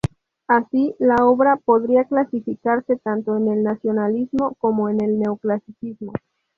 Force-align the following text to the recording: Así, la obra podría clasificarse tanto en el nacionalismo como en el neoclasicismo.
Así, 0.47 0.95
la 0.97 1.17
obra 1.27 1.57
podría 1.57 2.05
clasificarse 2.05 2.95
tanto 3.03 3.37
en 3.37 3.49
el 3.49 3.61
nacionalismo 3.61 4.55
como 4.59 4.89
en 4.89 4.99
el 5.03 5.19
neoclasicismo. 5.19 6.11